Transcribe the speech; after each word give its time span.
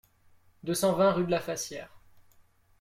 deux 0.63 0.73
cent 0.73 0.93
vingt 0.93 1.11
rue 1.11 1.25
de 1.25 1.29
la 1.29 1.39
Fassière 1.39 2.01